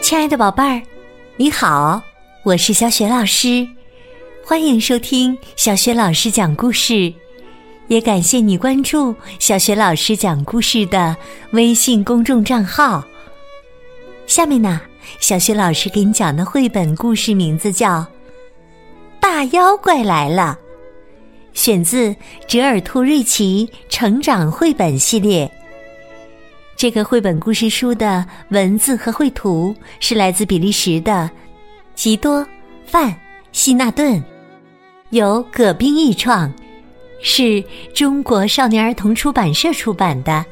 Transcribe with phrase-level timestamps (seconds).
[0.00, 0.80] 亲爱的宝贝儿，
[1.36, 2.02] 你好，
[2.42, 3.68] 我是小雪老师，
[4.42, 7.12] 欢迎收听小雪老师讲故事，
[7.88, 11.14] 也感谢你关注小雪老师讲故事的
[11.50, 13.04] 微信公众账号。
[14.26, 14.80] 下面呢，
[15.20, 18.00] 小雪老师给你讲的绘本故事名字叫
[19.20, 20.58] 《大妖怪来了》，
[21.58, 22.16] 选自
[22.46, 25.50] 折耳兔瑞奇成长绘本系列。
[26.76, 31.30] 这个绘本故事书的文字和绘图是来自比利时的
[31.94, 32.40] 吉多·
[32.84, 33.14] 范
[33.52, 34.20] 希纳顿，
[35.10, 36.52] 由葛冰译创，
[37.20, 37.62] 是
[37.94, 40.44] 中国少年儿童出版社出版的。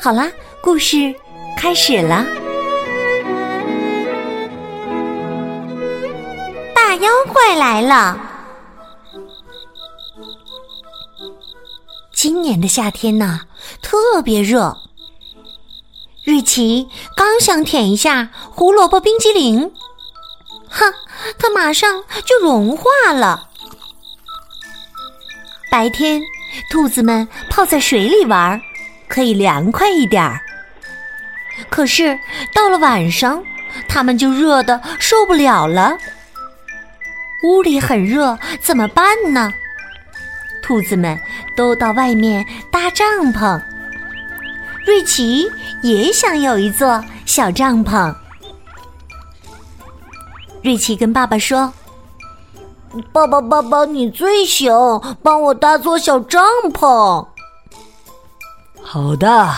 [0.00, 0.28] 好啦，
[0.60, 1.14] 故事
[1.56, 2.26] 开始了。
[6.74, 8.18] 大妖怪来了。
[12.28, 13.42] 今年的夏天呢，
[13.80, 14.76] 特别热。
[16.24, 19.70] 瑞奇刚想舔一下胡萝卜冰激凌，
[20.68, 20.92] 哼，
[21.38, 23.48] 它马上就融化了。
[25.70, 26.20] 白天，
[26.68, 28.60] 兔子们泡在水里玩，
[29.06, 30.40] 可以凉快一点儿。
[31.70, 32.18] 可是
[32.52, 33.40] 到了晚上，
[33.86, 35.96] 它们就热的受不了了。
[37.44, 39.54] 屋里很热，怎么办呢？
[40.60, 41.16] 兔子们
[41.56, 43.60] 都到外面搭帐篷。
[44.84, 45.50] 瑞奇
[45.82, 48.14] 也想有一座小帐篷。
[50.62, 51.72] 瑞奇跟爸爸说
[53.12, 54.72] ：“爸爸，爸爸，你最行，
[55.22, 57.26] 帮我搭座小帐篷。”
[58.82, 59.52] 好的，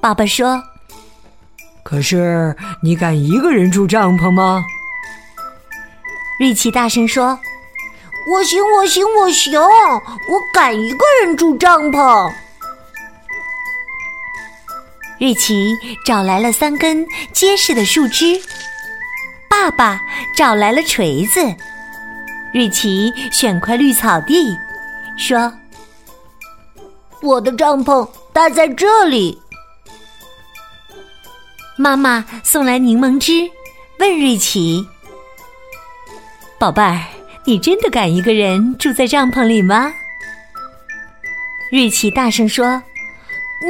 [0.00, 0.62] 爸爸说。
[1.82, 4.62] 可是你敢一个人住帐篷吗？
[6.38, 7.36] 瑞奇大声说。
[8.30, 12.32] 我行，我行，我行，我敢一个人住帐篷。
[15.18, 18.40] 瑞奇找来了三根结实的树枝，
[19.48, 20.00] 爸爸
[20.36, 21.40] 找来了锤子，
[22.54, 24.56] 瑞奇选块绿草地，
[25.18, 25.52] 说
[27.20, 29.36] ：“我的帐篷搭在这里。”
[31.76, 33.50] 妈妈送来柠檬汁，
[33.98, 34.86] 问瑞奇
[36.60, 36.96] ：“宝贝儿。”
[37.44, 39.92] 你真的敢一个人住在帐篷里吗？
[41.72, 42.82] 瑞奇大声说：“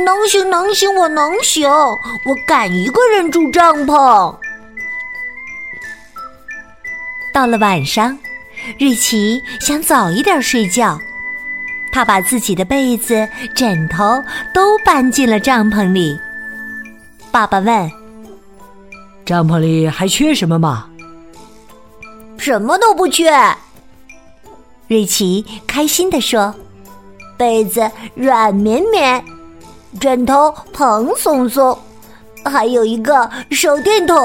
[0.04, 4.34] 能行，能行，我能行，我敢一个人住帐篷。”
[7.32, 8.19] 到了晚上，
[8.78, 10.98] 瑞奇想早一点睡觉，
[11.92, 14.22] 他把自己的被子、枕头
[14.53, 16.19] 都搬进了帐篷里。
[17.30, 17.91] 爸爸问
[19.25, 20.86] ：“帐篷里还缺什么吗？”
[22.40, 23.30] 什么都不缺，
[24.88, 26.54] 瑞奇开心地说
[27.36, 29.22] ：“被子软绵绵，
[30.00, 31.78] 枕头蓬松松，
[32.46, 34.16] 还有一个手电筒，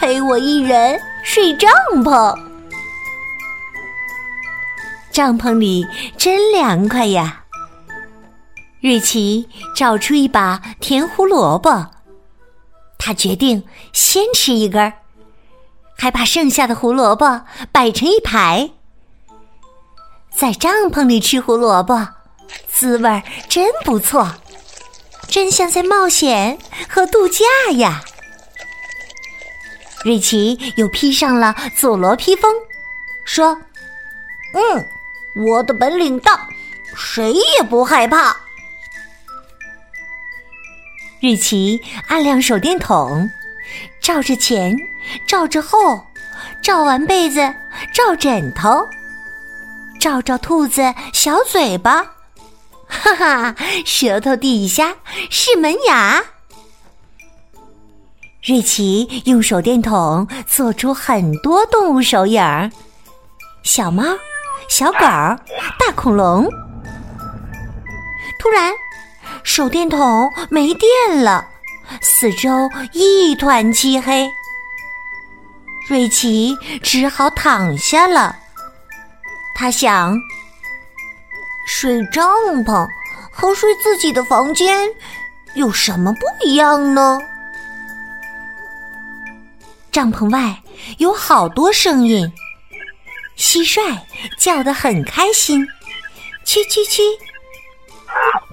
[0.00, 1.70] 陪我一人睡帐
[2.02, 2.36] 篷。
[5.12, 5.86] 帐篷里
[6.18, 7.44] 真凉快呀！”
[8.82, 11.86] 瑞奇找出一把甜胡萝卜，
[12.98, 13.62] 他决定
[13.92, 14.92] 先吃一根儿。
[15.96, 18.70] 还把剩下的胡萝卜摆成一排，
[20.36, 22.08] 在帐篷里吃胡萝卜，
[22.68, 24.34] 滋味儿真不错，
[25.28, 26.58] 真像在冒险
[26.88, 27.44] 和度假
[27.76, 28.02] 呀！
[30.04, 32.52] 瑞奇又披上了佐罗披风，
[33.24, 33.56] 说
[34.54, 34.84] ：“嗯，
[35.46, 36.48] 我的本领大，
[36.96, 38.36] 谁也不害怕。”
[41.22, 43.30] 瑞奇按亮手电筒。
[44.02, 44.76] 照着前，
[45.28, 46.04] 照着后，
[46.60, 47.54] 照完被子，
[47.94, 48.86] 照枕头，
[50.00, 50.82] 照照兔子
[51.12, 52.02] 小嘴巴，
[52.88, 53.54] 哈哈，
[53.86, 54.96] 舌头底下
[55.30, 56.20] 是门牙。
[58.44, 62.68] 瑞奇用手电筒做出很多动物手影儿：
[63.62, 64.02] 小猫、
[64.68, 66.48] 小狗、大恐龙。
[68.40, 68.72] 突然，
[69.44, 71.50] 手电筒没电了。
[72.00, 74.28] 四周一团漆黑，
[75.88, 78.36] 瑞奇只好躺下了。
[79.54, 80.16] 他想，
[81.66, 82.26] 睡帐
[82.64, 82.86] 篷
[83.30, 84.88] 和睡自己的房间
[85.54, 87.20] 有什么不一样呢？
[89.90, 90.62] 帐篷外
[90.98, 92.32] 有好多声音，
[93.36, 93.98] 蟋蟀
[94.38, 95.66] 叫得很开心，
[96.46, 97.02] 蛐蛐蛐；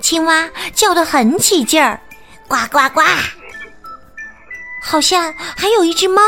[0.02, 2.02] 青蛙叫得很起劲儿。
[2.50, 3.02] 呱呱呱！
[4.82, 6.20] 好像还有一只猫，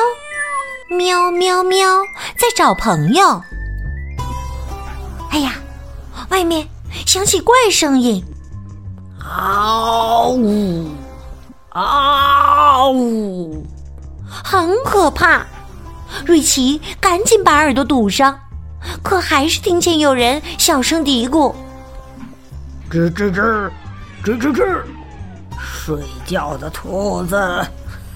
[0.95, 2.03] 喵喵喵，
[2.37, 3.41] 在找朋友。
[5.31, 5.55] 哎呀，
[6.29, 6.67] 外面
[7.07, 8.23] 响起怪声音，
[9.19, 10.91] 嗷呜，
[11.69, 13.65] 啊呜，
[14.43, 15.43] 很可怕。
[16.27, 18.39] 瑞奇赶紧把耳朵堵上，
[19.01, 21.55] 可还是听见有人小声嘀咕
[22.91, 23.71] ：“吱吱吱，
[24.23, 24.81] 吱吱吱，
[25.83, 25.97] 睡
[26.27, 27.65] 觉的兔子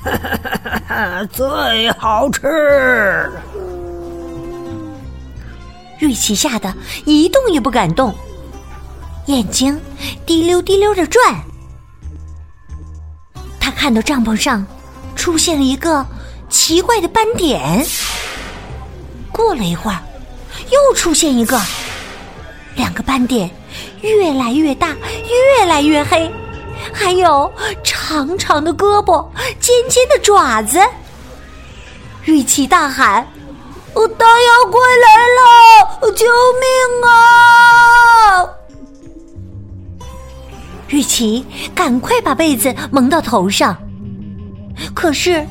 [1.32, 3.32] 最好吃。”
[6.00, 6.72] 瑞奇吓得
[7.06, 8.14] 一动也不敢动，
[9.26, 9.80] 眼睛
[10.26, 11.36] 滴溜滴溜的转。
[13.60, 14.64] 他看到帐篷上
[15.16, 16.06] 出现了一个
[16.50, 17.84] 奇怪的斑点，
[19.32, 20.00] 过了一会儿，
[20.70, 21.60] 又出现一个，
[22.76, 23.50] 两个斑点
[24.02, 24.90] 越来越大，
[25.60, 26.30] 越来越黑，
[26.94, 27.52] 还有
[27.84, 29.28] 长长的胳膊，
[29.60, 30.80] 尖尖的爪子。
[32.24, 33.26] 瑞奇大喊。
[33.94, 36.12] 哦大妖怪来了！
[36.12, 36.26] 救
[36.60, 38.46] 命啊！
[40.90, 43.78] 瑞奇赶快把被子蒙到头上，
[44.94, 45.48] 可是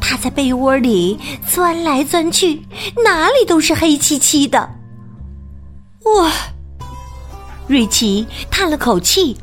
[0.00, 2.66] 他在被窝里钻来钻去，
[3.04, 4.68] 哪里都是黑漆漆的。
[6.04, 6.32] 哇！
[7.68, 9.38] 瑞奇叹了口气：“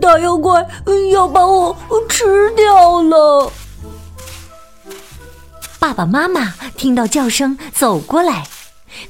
[0.00, 0.66] 大妖怪
[1.12, 1.76] 要把我
[2.08, 3.52] 吃掉了。”
[5.78, 8.46] 爸爸妈妈听到叫声走过来，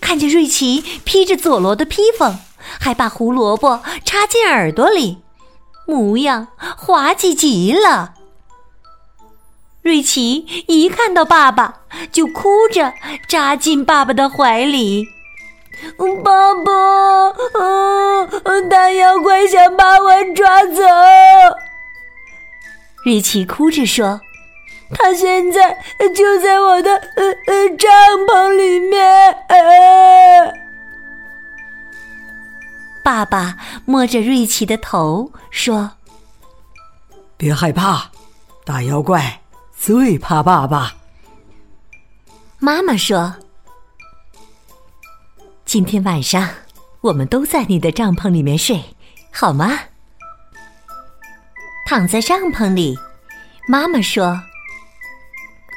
[0.00, 2.38] 看见瑞奇披着佐罗的披风，
[2.80, 5.19] 还把胡萝卜插进耳朵里，
[5.86, 8.14] 模样滑稽极了。
[9.82, 11.80] 瑞奇一看到爸爸，
[12.10, 12.94] 就哭着
[13.28, 15.06] 扎进爸爸的怀里。
[16.22, 16.72] 爸爸，
[18.44, 20.82] 嗯，大妖怪想把我抓走。
[23.04, 24.20] 瑞奇哭着说。
[24.94, 25.74] 他现在
[26.14, 27.90] 就在我的呃呃帐
[28.28, 29.34] 篷里面。
[33.02, 35.92] 爸爸摸着瑞奇的头说
[37.38, 38.10] ：“别害怕，
[38.66, 39.40] 大妖怪
[39.75, 40.92] 最怕爸爸。”
[42.60, 43.34] 妈妈说
[45.72, 46.46] ：“今天晚上
[47.00, 48.78] 我们都在你的帐篷里面睡，
[49.32, 49.70] 好吗？”
[51.88, 52.94] 躺在帐篷里，
[53.66, 54.38] 妈妈说。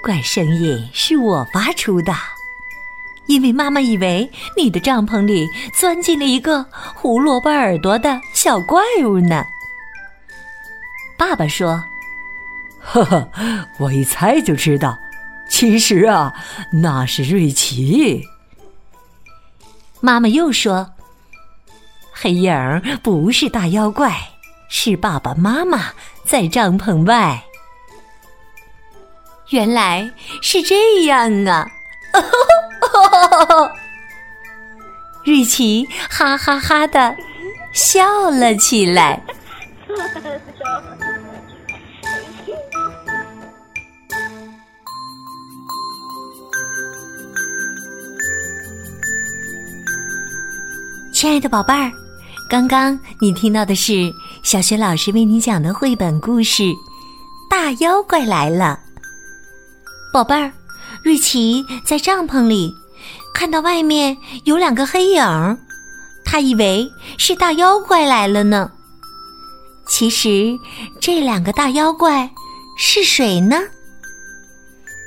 [0.03, 2.13] 怪声音是我发出的，
[3.27, 9.45] 因为妈妈以为你的帐篷里钻进了一个胡萝卜耳朵的小怪物呢。
[11.17, 11.81] 爸爸说
[12.83, 13.29] ：“呵呵，
[13.79, 14.97] 我一猜就知道，
[15.47, 16.33] 其实啊，
[16.73, 18.21] 那是瑞奇。”
[20.05, 20.91] 妈妈又说
[22.13, 24.15] ：“黑影儿不是大妖怪，
[24.69, 25.85] 是爸爸妈妈
[26.23, 27.43] 在帐篷外。”
[29.49, 30.07] 原来
[30.43, 31.67] 是这样啊！
[35.25, 37.15] 瑞奇哈哈哈的
[37.73, 39.19] 笑了起来。
[51.25, 51.91] 亲爱的宝贝儿，
[52.47, 54.13] 刚刚你听到的是
[54.43, 56.61] 小学老师为你讲的绘本故事
[57.49, 58.79] 《大妖怪来了》。
[60.13, 60.53] 宝贝儿，
[61.01, 62.71] 瑞奇在帐篷里
[63.33, 65.57] 看到外面有两个黑影，
[66.23, 66.87] 他以为
[67.17, 68.69] 是大妖怪来了呢。
[69.87, 70.55] 其实
[71.01, 72.29] 这两个大妖怪
[72.77, 73.57] 是谁呢？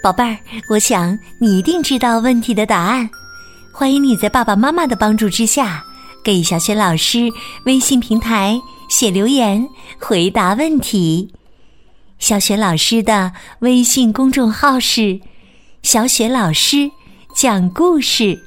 [0.02, 0.36] 宝贝儿，
[0.68, 3.08] 我想你一定知道问题的答案。
[3.70, 5.84] 欢迎你在爸爸妈妈的帮助之下，
[6.24, 7.30] 给小雪老师
[7.64, 11.30] 微信平台写留言回答问题。
[12.18, 15.20] 小雪老师的微信公众号是
[15.82, 16.90] “小雪老师
[17.34, 18.38] 讲故事”，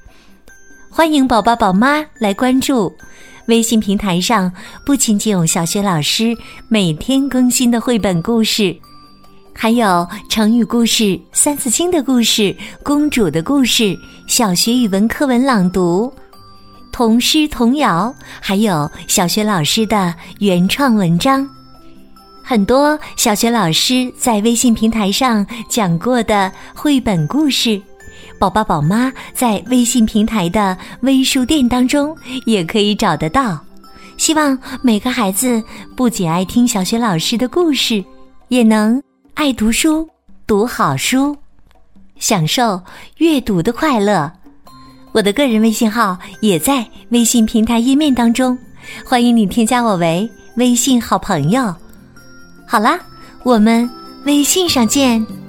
[0.92, 2.92] 欢迎宝宝宝妈来关注。
[3.48, 4.51] 微信平台上
[4.86, 6.36] 不仅仅有小雪老师
[6.70, 8.75] 每天更新的绘本故事，
[9.54, 13.98] 还有成语故事、三字经的故事、公主的故事、
[14.28, 16.13] 小学语文课文朗读、
[16.92, 21.48] 童诗童谣，还有小学老师的原创文章。
[22.44, 27.82] 很多小学老师在微信平台上讲过的绘本故事，
[28.38, 33.58] 宝宝宝妈在微信平台的微书店当中也可以找得到。
[34.18, 35.64] 希望每个孩子
[35.96, 38.04] 不仅爱听小学老师的故事，
[38.50, 39.02] 也能
[39.34, 40.08] 爱读书、
[40.46, 41.36] 读好书，
[42.20, 42.82] 享受
[43.18, 44.32] 阅读的快乐。
[45.13, 48.58] 我的个人微信号也在微信平台页面当中，
[49.06, 51.74] 欢迎你添加我为微信好朋友。
[52.65, 53.00] 好啦，
[53.44, 53.89] 我们
[54.25, 55.41] 微信上见。